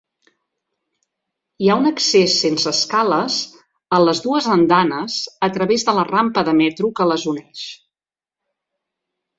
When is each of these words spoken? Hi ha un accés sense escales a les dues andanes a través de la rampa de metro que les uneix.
Hi 1.65 1.69
ha 1.69 1.75
un 1.81 1.89
accés 1.89 2.37
sense 2.45 2.67
escales 2.77 3.37
a 3.99 4.01
les 4.07 4.23
dues 4.25 4.49
andanes 4.57 5.21
a 5.51 5.55
través 5.59 5.87
de 5.91 5.97
la 6.01 6.09
rampa 6.11 6.47
de 6.51 6.59
metro 6.65 6.95
que 7.01 7.11
les 7.13 7.29
uneix. 7.37 7.67